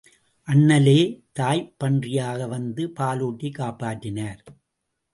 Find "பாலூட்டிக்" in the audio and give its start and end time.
2.99-3.57